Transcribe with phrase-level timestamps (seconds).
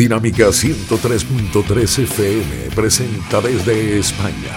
[0.00, 4.56] Dinámica 103.3 FM presenta desde España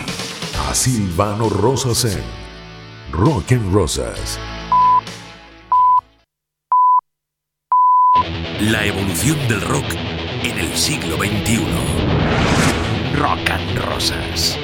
[0.69, 2.23] a Silvano Rosas en
[3.11, 4.39] Rock and Rosas.
[8.61, 9.83] La evolución del rock
[10.43, 11.59] en el siglo XXI.
[13.17, 14.57] Rock and Rosas.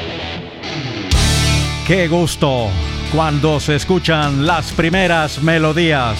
[1.85, 2.69] Qué gusto
[3.11, 6.17] cuando se escuchan las primeras melodías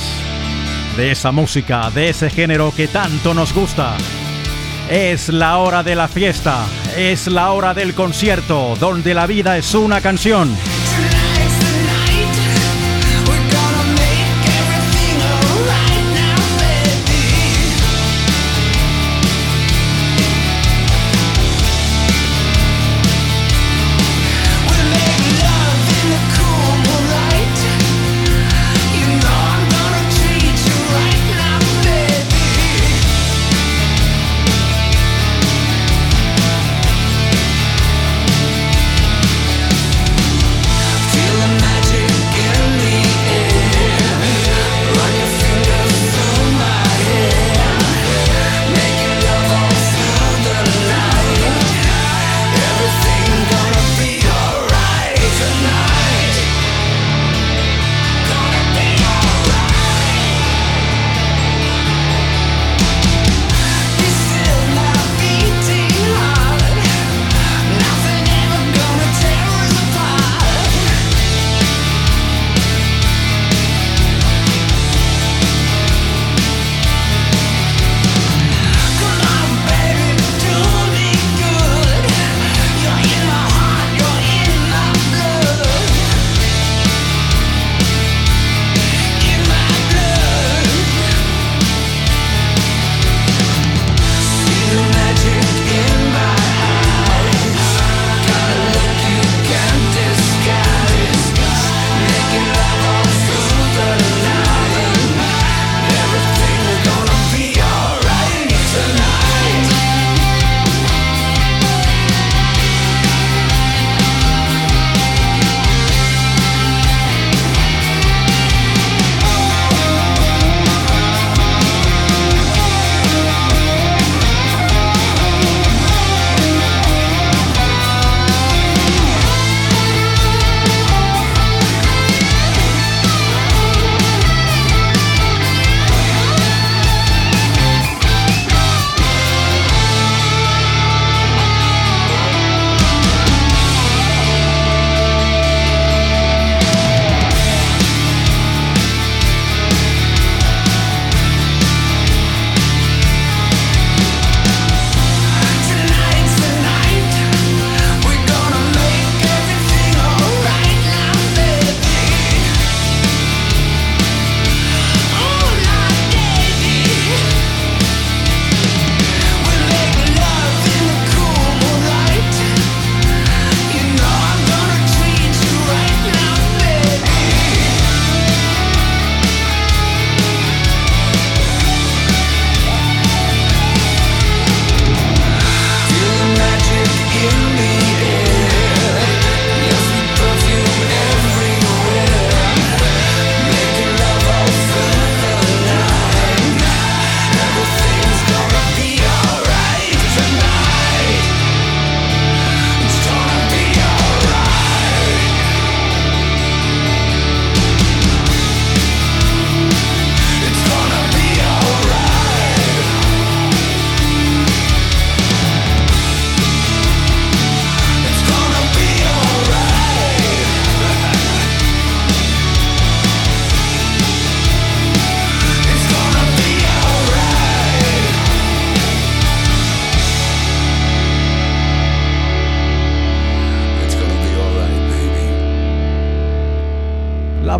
[0.98, 3.96] de esa música, de ese género que tanto nos gusta.
[4.90, 6.66] Es la hora de la fiesta,
[6.98, 10.58] es la hora del concierto, donde la vida es una canción.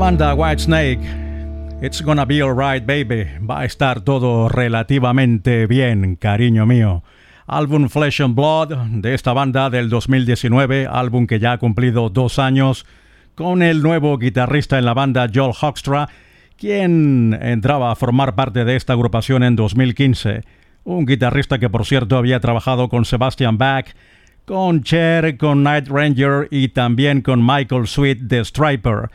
[0.10, 1.06] Banda Whitesnake,
[1.84, 7.04] It's Gonna Be Alright Baby, va a estar todo relativamente bien, cariño mío.
[7.46, 12.40] Álbum Flesh and Blood de esta banda del 2019, álbum que ya ha cumplido dos
[12.40, 12.88] años,
[13.36, 16.10] con el nuevo guitarrista en la banda Joel Hoekstra,
[16.58, 20.42] quien entraba a formar parte de esta agrupación en 2015.
[20.86, 23.86] Un guitarrista que por cierto había trabajado con Sebastian Bach,
[24.46, 29.12] con Cher, con Night Ranger y también con Michael Sweet de Striper.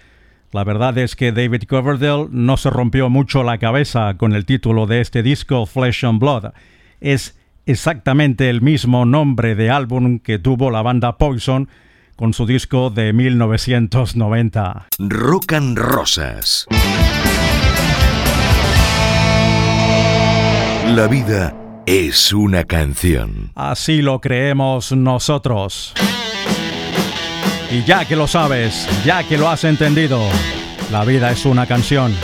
[0.55, 4.87] La verdad es que David Coverdale no se rompió mucho la cabeza con el título
[4.87, 6.53] de este disco Flesh and Blood.
[7.01, 7.37] Es
[7.67, 11.69] exactamente el mismo nombre de álbum que tuvo la banda Poison
[12.15, 14.87] con su disco de 1990.
[15.01, 16.69] Rock and Rosas.
[20.95, 21.53] La vida
[21.85, 23.51] es una canción.
[23.57, 25.95] Así lo creemos nosotros.
[27.75, 30.23] Y ya que lo sabes, ya que lo has entendido,
[30.93, 32.15] la vida es una canción.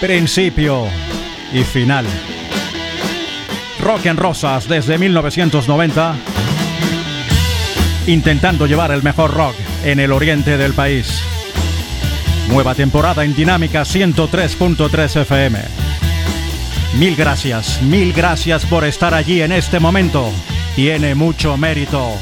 [0.00, 0.86] Principio
[1.52, 2.06] y final.
[3.80, 6.14] Rock en Rosas desde 1990,
[8.06, 11.20] intentando llevar el mejor rock en el oriente del país.
[12.50, 15.58] Nueva temporada en Dinámica 103.3 FM.
[17.00, 20.30] Mil gracias, mil gracias por estar allí en este momento.
[20.76, 22.16] Tiene mucho mérito.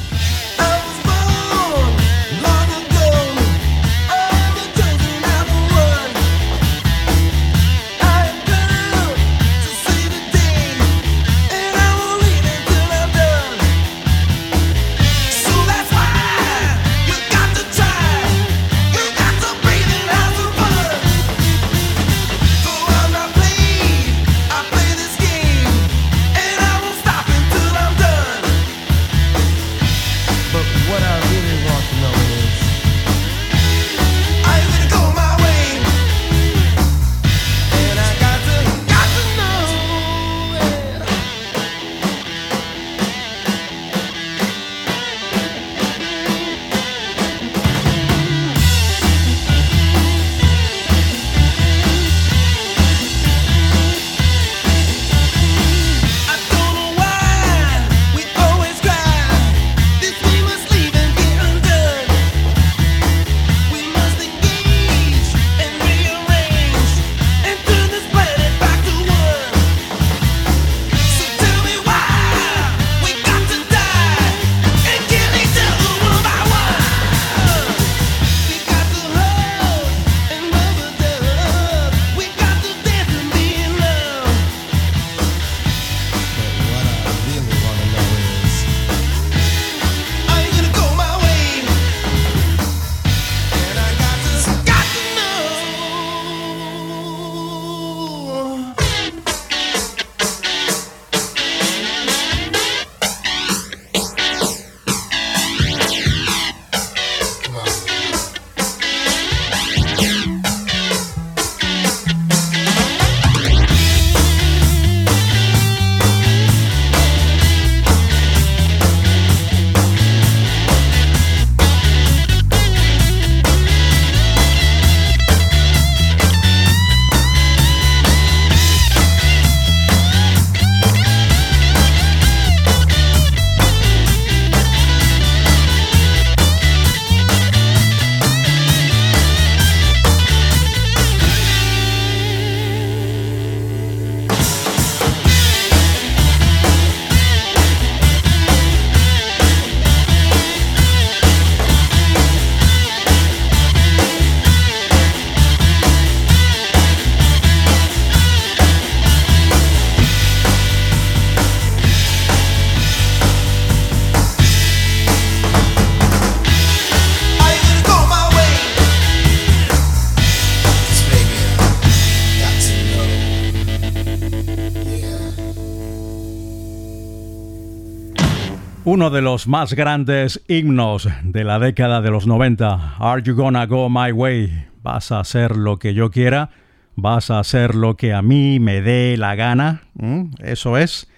[179.03, 182.99] Uno de los más grandes himnos de la década de los 90.
[183.01, 184.67] Are you gonna go my way?
[184.81, 186.51] ¿Vas a hacer lo que yo quiera?
[186.95, 189.83] ¿Vas a hacer lo que a mí me dé la gana?
[189.95, 190.35] ¿Mm?
[190.39, 191.11] Eso es.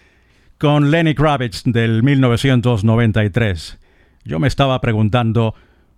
[0.56, 3.78] Con Lenny Kravitz del 1993.
[4.24, 5.54] Yo me estaba preguntando,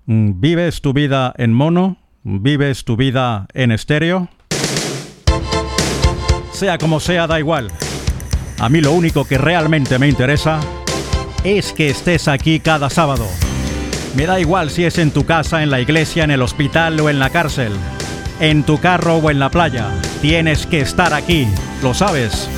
[0.07, 1.99] mm, ¿vives tu vida en mono?
[2.25, 4.29] ¿Vives tu vida en estéreo?
[6.51, 7.71] Sea como sea, da igual.
[8.59, 10.59] A mí lo único que realmente me interesa
[11.47, 13.27] es que estés aquí cada sábado.
[14.17, 17.09] Me da igual si es en tu casa, en la iglesia, en el hospital o
[17.09, 17.73] en la cárcel,
[18.41, 19.91] en tu carro o en la playa.
[20.21, 21.47] Tienes que estar aquí,
[21.83, 22.49] lo sabes.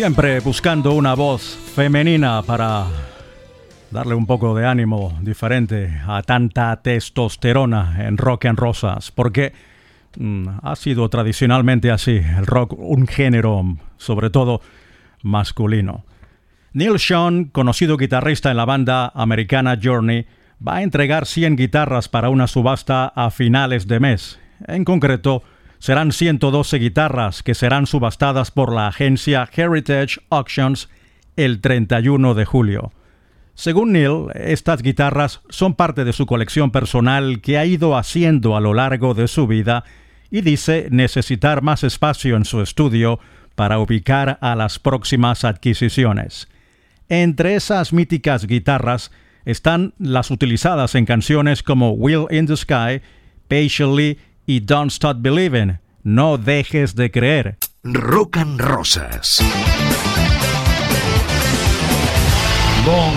[0.00, 2.86] Siempre buscando una voz femenina para
[3.90, 9.52] darle un poco de ánimo diferente a tanta testosterona en rock and rosas, porque
[10.16, 13.62] mm, ha sido tradicionalmente así, el rock un género
[13.98, 14.62] sobre todo
[15.22, 16.06] masculino.
[16.72, 20.24] Neil Sean, conocido guitarrista en la banda americana Journey,
[20.66, 24.40] va a entregar 100 guitarras para una subasta a finales de mes.
[24.66, 25.42] En concreto,
[25.80, 30.88] serán 112 guitarras que serán subastadas por la agencia Heritage Auctions
[31.36, 32.92] el 31 de julio.
[33.54, 38.60] Según Neil, estas guitarras son parte de su colección personal que ha ido haciendo a
[38.60, 39.84] lo largo de su vida
[40.30, 43.18] y dice necesitar más espacio en su estudio
[43.54, 46.48] para ubicar a las próximas adquisiciones.
[47.08, 49.10] Entre esas míticas guitarras
[49.44, 53.00] están las utilizadas en canciones como Will in the Sky,
[53.48, 55.78] Patiently y Don't Stop Believing.
[56.02, 57.58] No dejes de creer.
[57.82, 59.40] Rock and Rosas.
[62.86, 63.14] Long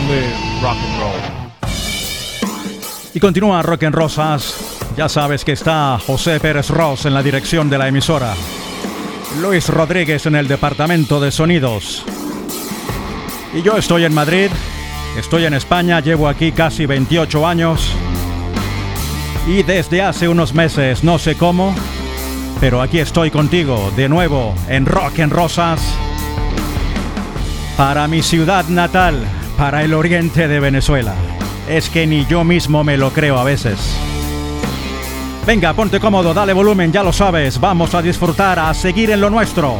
[0.61, 1.71] rock and roll.
[3.13, 4.79] Y continúa Rock and Rosas.
[4.97, 8.33] Ya sabes que está José Pérez Ross en la dirección de la emisora.
[9.41, 12.05] Luis Rodríguez en el departamento de sonidos.
[13.53, 14.49] Y yo estoy en Madrid
[15.17, 17.91] Estoy en España, llevo aquí casi 28 años
[19.45, 21.75] y desde hace unos meses, no sé cómo,
[22.59, 25.81] pero aquí estoy contigo de nuevo en Rock en Rosas
[27.75, 29.25] para mi ciudad natal,
[29.57, 31.13] para el oriente de Venezuela.
[31.67, 33.97] Es que ni yo mismo me lo creo a veces.
[35.45, 39.29] Venga, ponte cómodo, dale volumen, ya lo sabes, vamos a disfrutar, a seguir en lo
[39.29, 39.79] nuestro.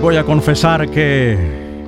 [0.00, 1.36] Voy a confesar que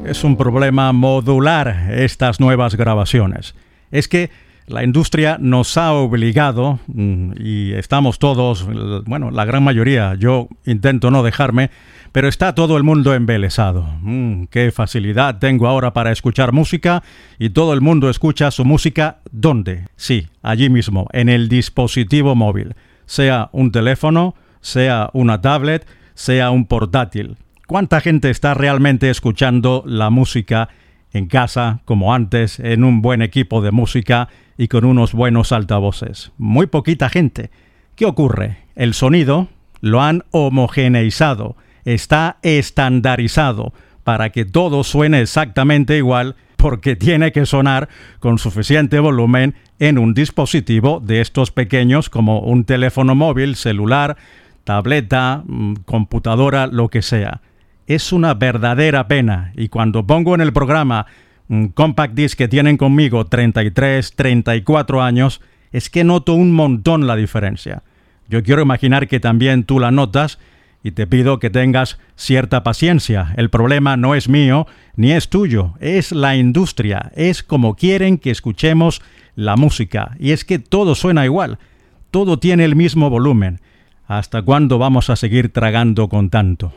[0.04, 3.54] es un problema modular estas nuevas grabaciones.
[3.90, 4.30] Es que
[4.66, 8.66] la industria nos ha obligado, mm, y estamos todos,
[9.06, 11.70] bueno, la gran mayoría, yo intento no dejarme,
[12.12, 13.88] pero está todo el mundo embelesado.
[14.02, 17.02] Mm, qué facilidad tengo ahora para escuchar música
[17.38, 19.86] y todo el mundo escucha su música ¿dónde?
[19.96, 22.74] Sí, allí mismo, en el dispositivo móvil,
[23.06, 27.36] sea un teléfono, sea una tablet, sea un portátil.
[27.72, 30.68] ¿Cuánta gente está realmente escuchando la música
[31.10, 36.32] en casa, como antes, en un buen equipo de música y con unos buenos altavoces?
[36.36, 37.50] Muy poquita gente.
[37.96, 38.58] ¿Qué ocurre?
[38.74, 39.48] El sonido
[39.80, 41.56] lo han homogeneizado,
[41.86, 43.72] está estandarizado
[44.04, 50.12] para que todo suene exactamente igual porque tiene que sonar con suficiente volumen en un
[50.12, 54.18] dispositivo de estos pequeños como un teléfono móvil, celular,
[54.64, 57.40] tableta, mm, computadora, lo que sea.
[57.86, 61.06] Es una verdadera pena y cuando pongo en el programa
[61.48, 65.40] un compact disc que tienen conmigo 33, 34 años,
[65.72, 67.82] es que noto un montón la diferencia.
[68.28, 70.38] Yo quiero imaginar que también tú la notas
[70.82, 73.34] y te pido que tengas cierta paciencia.
[73.36, 74.66] El problema no es mío
[74.96, 79.02] ni es tuyo, es la industria, es como quieren que escuchemos
[79.34, 80.16] la música.
[80.18, 81.58] Y es que todo suena igual,
[82.10, 83.60] todo tiene el mismo volumen.
[84.06, 86.72] ¿Hasta cuándo vamos a seguir tragando con tanto?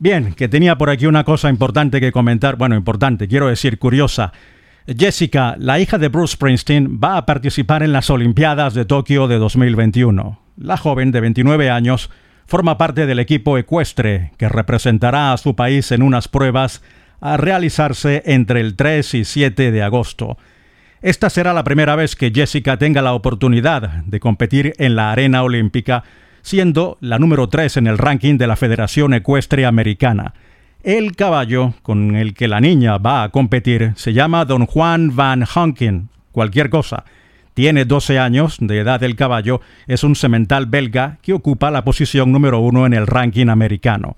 [0.00, 4.32] Bien, que tenía por aquí una cosa importante que comentar, bueno, importante, quiero decir, curiosa.
[4.86, 9.38] Jessica, la hija de Bruce Springsteen, va a participar en las Olimpiadas de Tokio de
[9.38, 10.40] 2021.
[10.56, 12.10] La joven de 29 años
[12.46, 16.80] forma parte del equipo ecuestre que representará a su país en unas pruebas
[17.20, 20.38] a realizarse entre el 3 y 7 de agosto.
[21.02, 25.42] Esta será la primera vez que Jessica tenga la oportunidad de competir en la arena
[25.42, 26.04] olímpica
[26.48, 30.32] siendo la número 3 en el ranking de la Federación Ecuestre Americana.
[30.82, 35.44] El caballo con el que la niña va a competir se llama Don Juan Van
[35.44, 37.04] Honken, cualquier cosa.
[37.52, 42.32] Tiene 12 años de edad el caballo, es un semental belga que ocupa la posición
[42.32, 44.16] número uno en el ranking americano.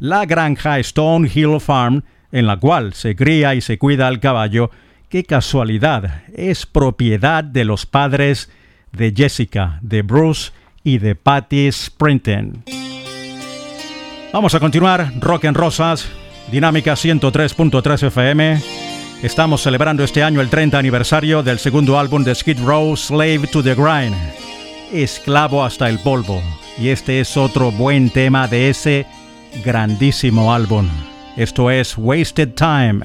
[0.00, 4.72] La granja Stone Hill Farm, en la cual se cría y se cuida al caballo,
[5.08, 8.50] qué casualidad, es propiedad de los padres
[8.90, 10.50] de Jessica, de Bruce
[10.88, 12.64] y de Patty Sprinten.
[14.32, 16.08] Vamos a continuar, Rock en Rosas,
[16.50, 18.62] Dinámica 103.3 FM.
[19.22, 23.62] Estamos celebrando este año el 30 aniversario del segundo álbum de Skid Row, Slave to
[23.62, 24.16] the Grind,
[24.90, 26.42] Esclavo hasta el polvo.
[26.78, 29.04] Y este es otro buen tema de ese
[29.62, 30.88] grandísimo álbum.
[31.36, 33.04] Esto es Wasted Time.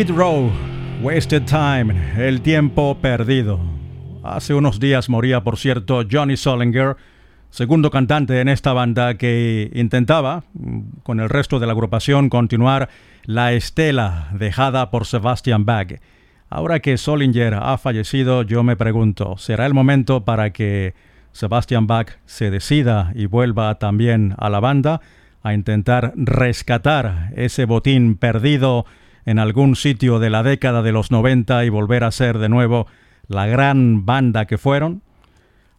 [0.00, 0.50] Skid Row,
[1.02, 3.60] Wasted Time, el tiempo perdido.
[4.22, 6.96] Hace unos días moría, por cierto, Johnny Solinger,
[7.50, 10.44] segundo cantante en esta banda que intentaba,
[11.02, 12.88] con el resto de la agrupación, continuar
[13.24, 16.00] la estela dejada por Sebastian Bach.
[16.48, 20.94] Ahora que Solinger ha fallecido, yo me pregunto, ¿será el momento para que
[21.32, 25.02] Sebastian Bach se decida y vuelva también a la banda
[25.42, 28.86] a intentar rescatar ese botín perdido
[29.24, 32.86] en algún sitio de la década de los 90 y volver a ser de nuevo
[33.28, 35.02] la gran banda que fueron?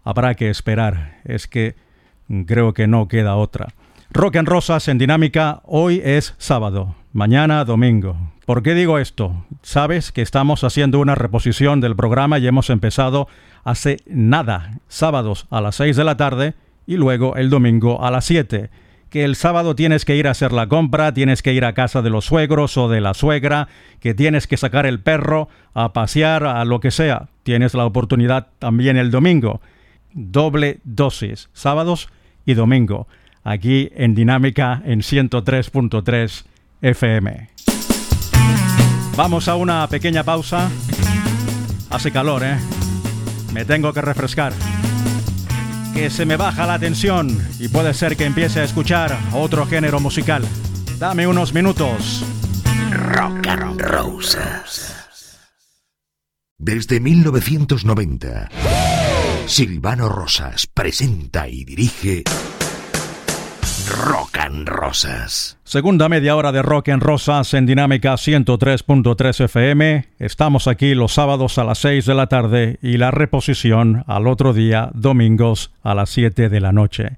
[0.04, 1.76] Habrá que esperar, es que
[2.46, 3.70] creo que no queda otra.
[4.12, 8.18] Rock en Rosas en Dinámica, hoy es sábado, mañana domingo.
[8.46, 9.46] ¿Por qué digo esto?
[9.62, 13.28] Sabes que estamos haciendo una reposición del programa y hemos empezado
[13.64, 18.26] hace nada, sábados a las 6 de la tarde y luego el domingo a las
[18.26, 18.70] 7.
[19.12, 22.02] Que el sábado tienes que ir a hacer la compra, tienes que ir a casa
[22.02, 23.68] de los suegros o de la suegra,
[24.00, 27.28] que tienes que sacar el perro a pasear, a lo que sea.
[27.44, 29.62] Tienes la oportunidad también el domingo.
[30.14, 32.10] Doble dosis, sábados
[32.46, 33.08] y domingo
[33.44, 36.44] aquí en Dinámica en 103.3
[36.82, 37.50] FM.
[39.16, 40.70] Vamos a una pequeña pausa.
[41.90, 42.58] Hace calor, ¿eh?
[43.54, 44.54] Me tengo que refrescar.
[45.94, 50.00] Que se me baja la tensión y puede ser que empiece a escuchar otro género
[50.00, 50.44] musical.
[50.98, 52.24] Dame unos minutos.
[52.92, 54.96] Rock and Roses.
[56.58, 58.50] Desde 1990,
[59.48, 62.24] Silvano Rosas presenta y dirige
[63.92, 65.58] Rock and Rosas.
[65.64, 70.08] Segunda media hora de Rock and Rosas en Dinámica 103.3 FM.
[70.18, 74.54] Estamos aquí los sábados a las 6 de la tarde y la reposición al otro
[74.54, 77.18] día, domingos a las 7 de la noche.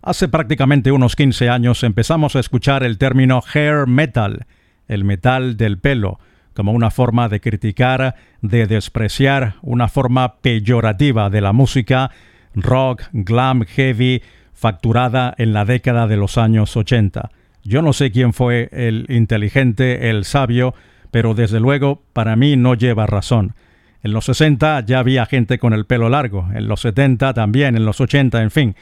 [0.00, 4.46] Hace prácticamente unos 15 años empezamos a escuchar el término hair metal,
[4.88, 6.18] el metal del pelo,
[6.54, 12.10] como una forma de criticar, de despreciar, una forma peyorativa de la música
[12.56, 14.22] rock, glam, heavy,
[14.56, 17.30] facturada en la década de los años 80.
[17.62, 20.74] Yo no sé quién fue el inteligente, el sabio,
[21.10, 23.54] pero desde luego para mí no lleva razón.
[24.02, 27.84] En los 60 ya había gente con el pelo largo, en los 70 también, en
[27.84, 28.76] los 80, en fin.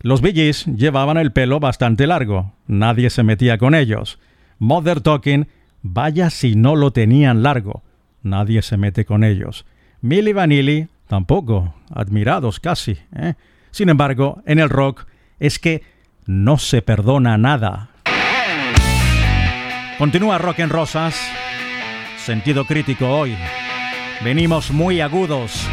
[0.00, 4.18] Los Billys llevaban el pelo bastante largo, nadie se metía con ellos.
[4.58, 5.46] Mother Talking,
[5.82, 7.82] vaya si no lo tenían largo,
[8.22, 9.64] nadie se mete con ellos.
[10.02, 12.98] Milli Vanilli, tampoco, admirados casi.
[13.16, 13.34] ¿eh?
[13.70, 15.06] Sin embargo, en el rock
[15.38, 15.82] es que
[16.26, 17.90] no se perdona nada.
[19.98, 21.14] Continúa Rock en Rosas.
[22.18, 23.36] Sentido crítico hoy.
[24.22, 25.68] Venimos muy agudos.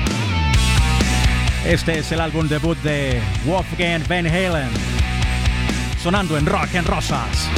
[1.66, 4.70] Este es el álbum debut de Wolfgang Van Halen.
[6.02, 7.50] Sonando en Rock en Rosas.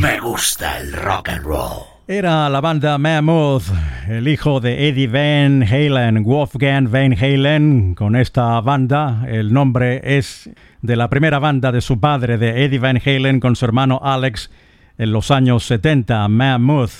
[0.00, 1.82] Me gusta el rock and roll.
[2.06, 3.64] Era la banda Mammoth,
[4.08, 7.96] el hijo de Eddie Van Halen, Wolfgang Van Halen.
[7.96, 10.50] Con esta banda, el nombre es
[10.82, 14.48] de la primera banda de su padre, de Eddie Van Halen, con su hermano Alex
[14.96, 16.92] en los años 70, Mammoth.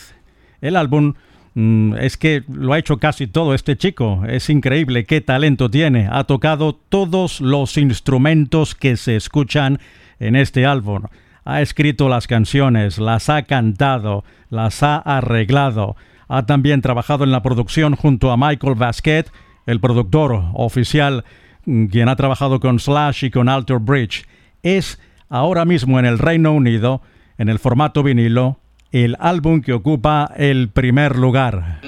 [0.61, 1.14] El álbum
[1.55, 4.24] mm, es que lo ha hecho casi todo este chico.
[4.26, 6.09] Es increíble qué talento tiene.
[6.11, 9.78] Ha tocado todos los instrumentos que se escuchan
[10.22, 11.02] en este álbum.
[11.44, 15.96] Ha escrito las canciones, las ha cantado, las ha arreglado.
[16.28, 19.30] Ha también trabajado en la producción junto a Michael Vasquet,
[19.66, 21.24] el productor oficial,
[21.66, 24.24] mm, quien ha trabajado con Slash y con Alter Bridge.
[24.62, 27.02] Es ahora mismo en el Reino Unido,
[27.38, 28.61] en el formato vinilo,
[28.92, 31.80] el álbum que ocupa el primer lugar.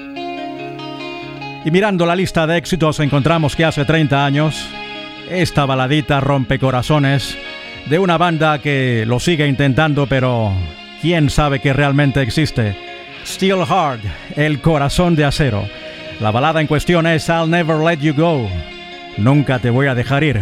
[1.63, 4.69] Y mirando la lista de éxitos encontramos que hace 30 años,
[5.29, 7.37] esta baladita rompe corazones
[7.85, 10.51] de una banda que lo sigue intentando, pero
[11.01, 12.75] quién sabe que realmente existe.
[13.25, 13.99] Steel Hard,
[14.35, 15.67] el corazón de acero.
[16.19, 18.49] La balada en cuestión es I'll Never Let You Go.
[19.17, 20.41] Nunca te voy a dejar ir.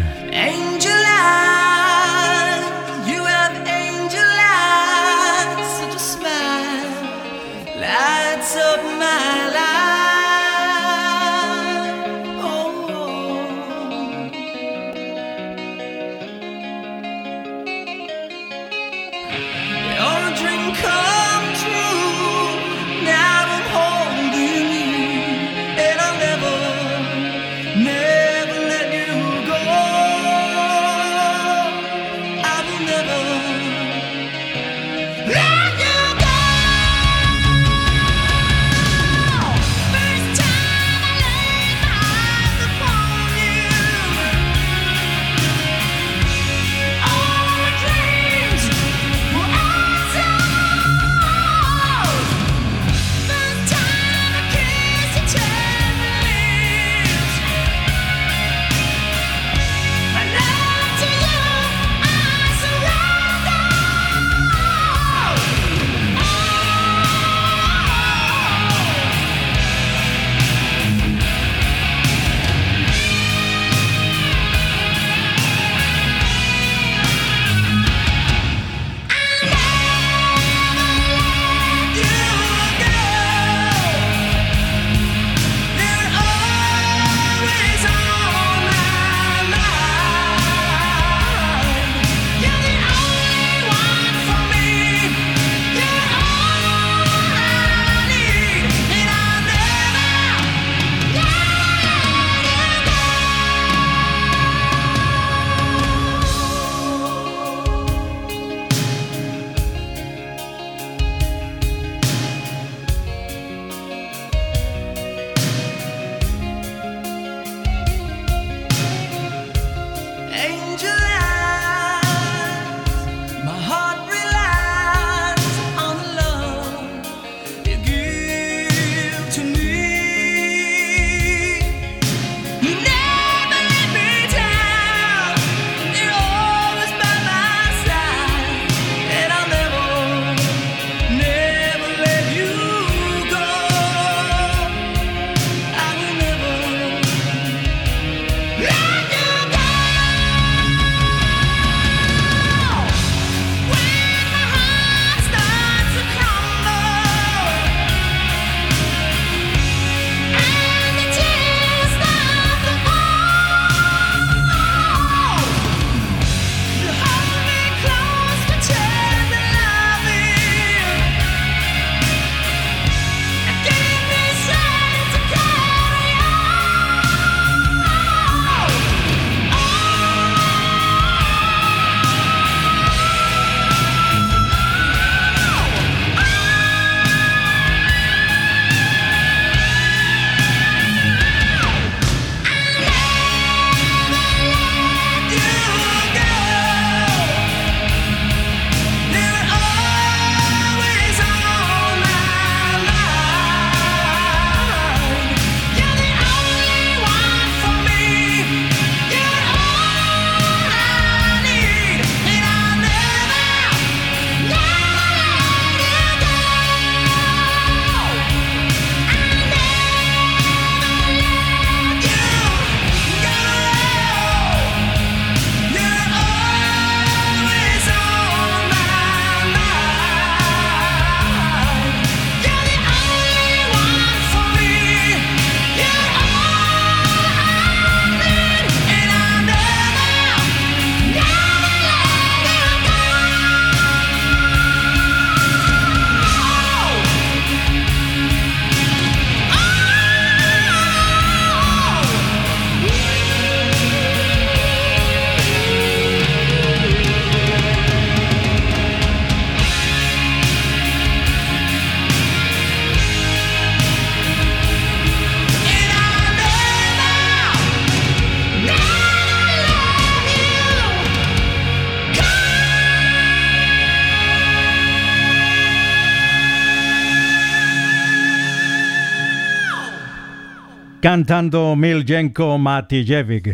[281.13, 283.53] Cantando Miljenko Matijevic,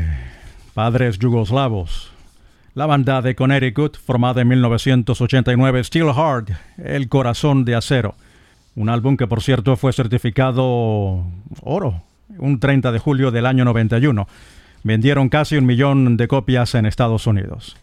[0.73, 2.09] padres yugoslavos.
[2.73, 8.15] La banda de Connecticut, formada en 1989, Steel Heart, El Corazón de Acero.
[8.77, 11.25] Un álbum que, por cierto, fue certificado
[11.61, 12.01] oro
[12.37, 14.25] un 30 de julio del año 91.
[14.83, 17.75] Vendieron casi un millón de copias en Estados Unidos.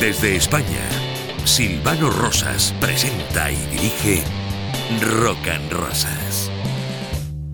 [0.00, 0.88] Desde España,
[1.44, 4.24] Silvano Rosas presenta y dirige
[5.00, 6.50] Rock Rosas.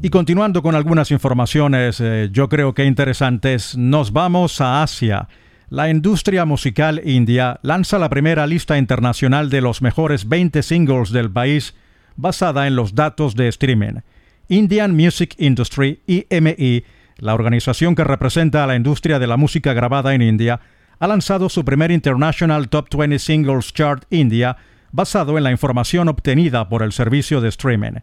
[0.02, 5.28] Y continuando con algunas informaciones, eh, yo creo que interesantes, nos vamos a Asia.
[5.68, 11.30] La industria musical india lanza la primera lista internacional de los mejores 20 singles del
[11.30, 11.74] país
[12.16, 14.00] basada en los datos de streaming.
[14.48, 16.82] Indian Music Industry, IMI,
[17.18, 20.60] la organización que representa a la industria de la música grabada en India,
[20.98, 24.56] ha lanzado su primer International Top 20 Singles Chart India
[24.92, 28.00] basado en la información obtenida por el servicio de streaming.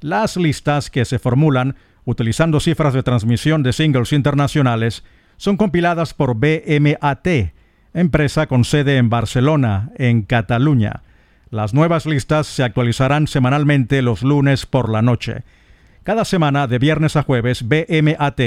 [0.00, 5.04] Las listas que se formulan utilizando cifras de transmisión de singles internacionales
[5.36, 7.52] son compiladas por BMAT,
[7.94, 11.02] empresa con sede en Barcelona, en Cataluña.
[11.50, 15.42] Las nuevas listas se actualizarán semanalmente los lunes por la noche.
[16.02, 18.40] Cada semana, de viernes a jueves, BMAT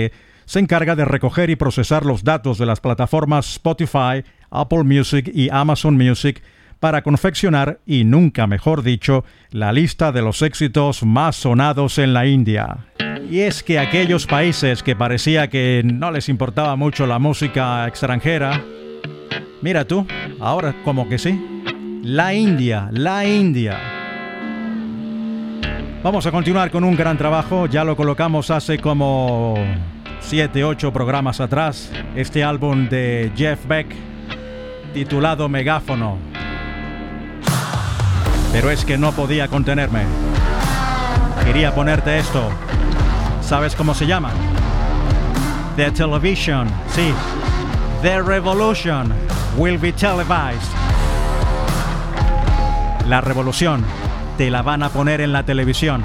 [0.46, 5.50] se encarga de recoger y procesar los datos de las plataformas Spotify, Apple Music y
[5.50, 6.42] Amazon Music
[6.80, 12.26] para confeccionar, y nunca mejor dicho, la lista de los éxitos más sonados en la
[12.26, 12.78] India.
[13.30, 18.64] Y es que aquellos países que parecía que no les importaba mucho la música extranjera,
[19.62, 20.06] mira tú,
[20.40, 21.40] ahora como que sí.
[22.04, 23.78] La India, la India.
[26.04, 29.56] Vamos a continuar con un gran trabajo, ya lo colocamos hace como
[30.22, 33.88] 7, 8 programas atrás, este álbum de Jeff Beck
[34.94, 36.18] titulado Megáfono.
[38.60, 40.02] Pero es que no podía contenerme.
[41.46, 42.50] Quería ponerte esto.
[43.40, 44.32] ¿Sabes cómo se llama?
[45.76, 47.14] The Television, sí.
[48.02, 49.14] The Revolution
[49.58, 50.72] will be televised.
[53.08, 53.86] La revolución
[54.40, 56.04] te la van a poner en la televisión.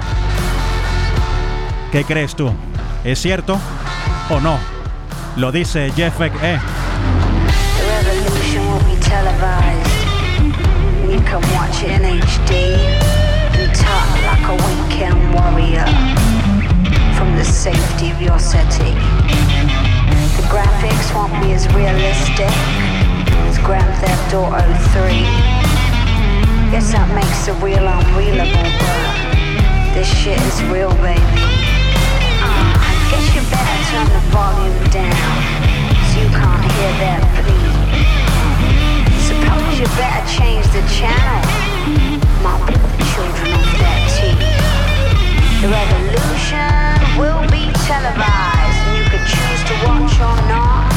[1.91, 2.53] ¿Qué crees tú?
[3.03, 3.57] ¿Es cierto
[4.29, 4.59] o no?
[5.37, 6.33] Lo dice Jeff Beck,
[9.09, 9.92] televised.
[11.25, 12.77] Can watch it in HD
[13.57, 15.85] and talk like a weekend warrior
[17.15, 18.93] from the safety of your city.
[20.37, 22.51] The graphics won't be as realistic
[23.47, 24.61] as Grand Theft Auto
[24.91, 25.23] 3.
[26.71, 31.21] Guess that makes the real unrealable, but this shit is real, baby.
[32.41, 35.63] Uh, I guess you better turn the volume down
[36.09, 37.62] so you can't hear that beat.
[39.73, 41.41] You better change the channel.
[42.45, 42.55] My
[43.09, 43.57] children
[44.13, 44.37] tea.
[45.61, 50.93] The revolution will be televised, and you choose to watch or not.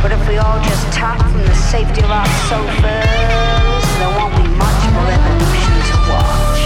[0.00, 4.48] But if we all just talk from the safety of our sofas, there won't be
[4.56, 6.61] much revolution to watch.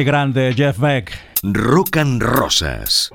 [0.00, 1.12] Qué grande Jeff Beck.
[1.42, 3.10] Rock and Rosas.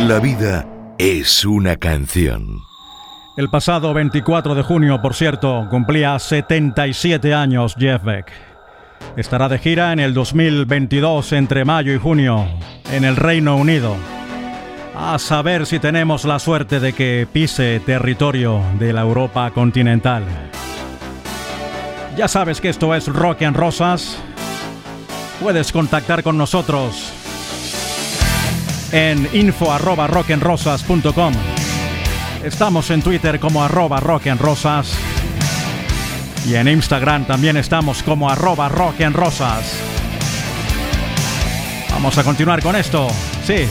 [0.00, 0.66] La vida
[0.98, 2.60] es una canción.
[3.38, 8.30] El pasado 24 de junio, por cierto, cumplía 77 años Jeff Beck.
[9.16, 12.46] Estará de gira en el 2022 entre mayo y junio
[12.92, 13.96] en el Reino Unido.
[14.94, 20.47] A saber si tenemos la suerte de que pise territorio de la Europa continental.
[22.18, 24.16] Ya sabes que esto es Rock and Rosas.
[25.40, 27.12] Puedes contactar con nosotros
[28.90, 30.08] en info arroba.
[32.42, 34.98] Estamos en Twitter como arroba rockandrosas.
[36.44, 39.78] Y en Instagram también estamos como arroba rockandrosas.
[41.92, 43.06] Vamos a continuar con esto.
[43.44, 43.68] Sí,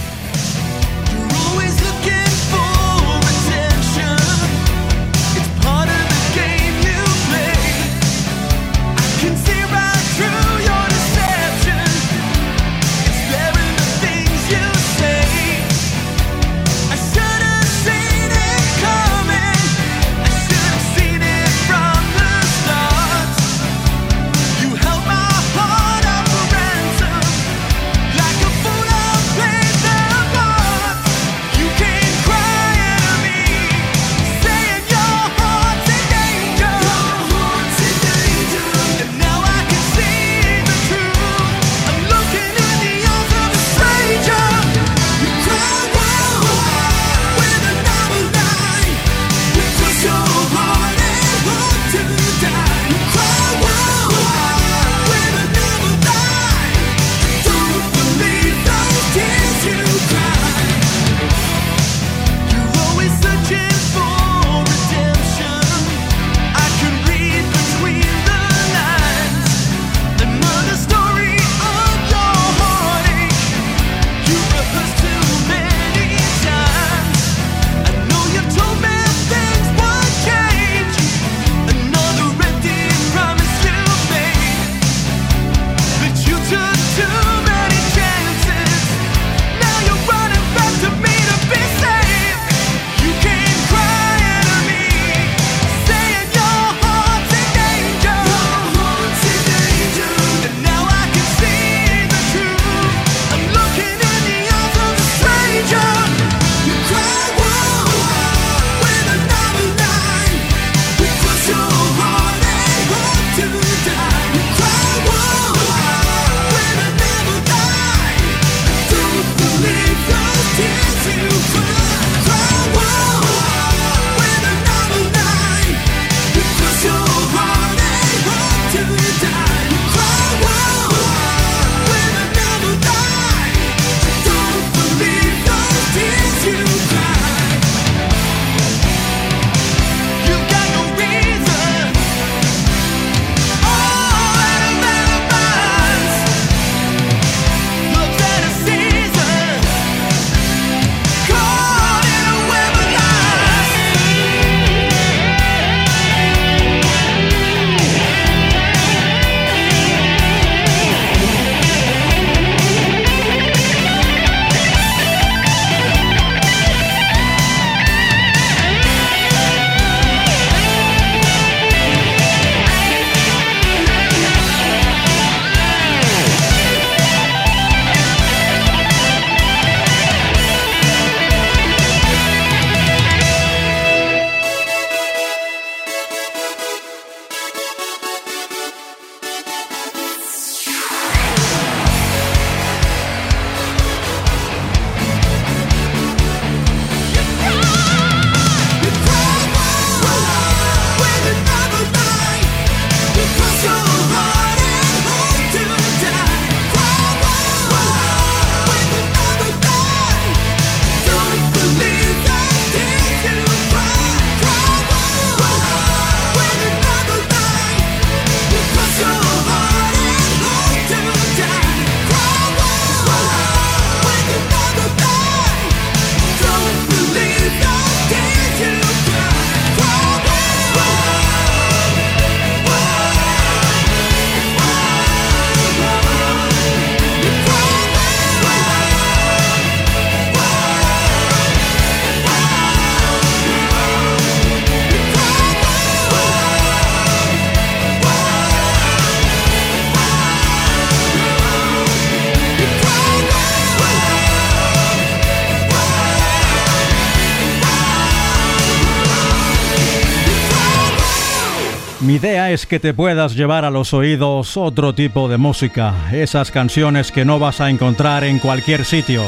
[262.68, 267.40] que te puedas llevar a los oídos otro tipo de música, esas canciones que no
[267.40, 269.24] vas a encontrar en cualquier sitio.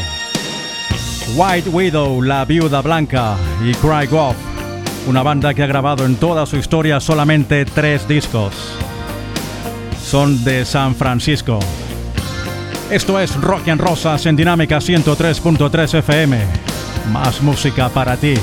[1.36, 4.36] White Widow, La Viuda Blanca y Cry Goff,
[5.08, 8.54] una banda que ha grabado en toda su historia solamente tres discos.
[10.04, 11.60] Son de San Francisco.
[12.92, 16.40] Esto es Rock and Rosas en Dinámica 103.3 FM.
[17.12, 18.34] Más música para ti.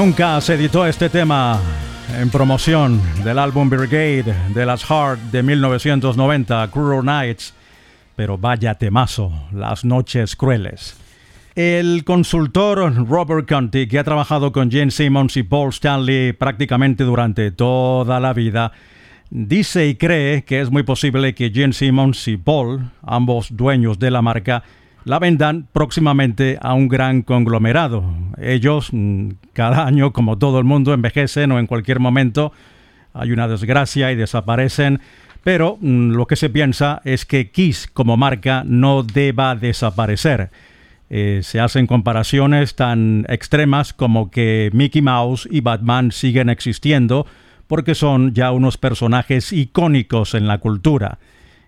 [0.00, 1.60] Nunca se editó este tema
[2.18, 7.52] en promoción del álbum Brigade de las Heart de 1990, Cruel Nights,
[8.16, 10.96] pero vaya temazo, Las Noches Crueles.
[11.54, 17.50] El consultor Robert Conti, que ha trabajado con Gene Simmons y Paul Stanley prácticamente durante
[17.50, 18.72] toda la vida,
[19.28, 24.10] dice y cree que es muy posible que Gene Simmons y Paul, ambos dueños de
[24.10, 24.62] la marca,
[25.04, 28.04] la vendan próximamente a un gran conglomerado.
[28.38, 32.52] Ellos mm, cada año, como todo el mundo, envejecen o en cualquier momento
[33.12, 35.00] hay una desgracia y desaparecen,
[35.42, 40.50] pero mm, lo que se piensa es que Kiss como marca no deba desaparecer.
[41.08, 47.26] Eh, se hacen comparaciones tan extremas como que Mickey Mouse y Batman siguen existiendo
[47.66, 51.18] porque son ya unos personajes icónicos en la cultura.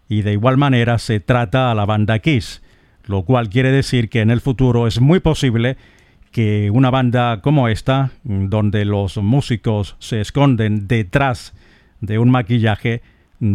[0.08, 2.62] Y de igual manera se trata a la banda Kiss
[3.04, 5.76] lo cual quiere decir que en el futuro es muy posible
[6.30, 11.54] que una banda como esta, donde los músicos se esconden detrás
[12.00, 13.02] de un maquillaje,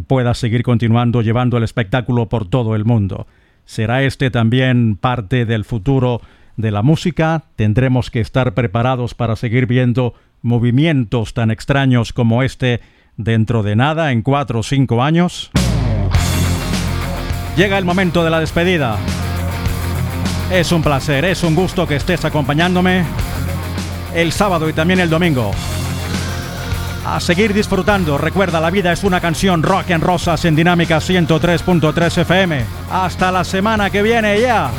[0.06, 3.28] pueda seguir continuando llevando el espectáculo por todo el mundo.
[3.66, 6.22] ¿Será este también parte del futuro
[6.56, 7.44] de la música?
[7.56, 12.80] ¿Tendremos que estar preparados para seguir viendo movimientos tan extraños como este
[13.18, 15.52] dentro de nada, en cuatro o cinco años?
[17.58, 18.98] Llega el momento de la despedida.
[20.52, 23.06] Es un placer, es un gusto que estés acompañándome
[24.14, 25.52] el sábado y también el domingo.
[27.06, 32.22] A seguir disfrutando, recuerda, la vida es una canción rock en rosas en dinámica 103.3
[32.22, 32.66] FM.
[32.92, 34.72] Hasta la semana que viene ya.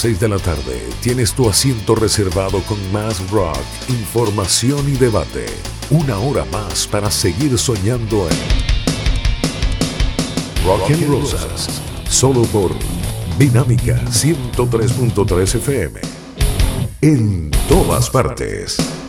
[0.00, 3.58] 6 de la tarde tienes tu asiento reservado con más rock,
[3.90, 5.44] información y debate.
[5.90, 8.36] Una hora más para seguir soñando en
[10.64, 12.70] Rock and Rosas, solo por
[13.38, 16.00] Dinámica 103.3 FM.
[17.02, 18.99] En todas partes.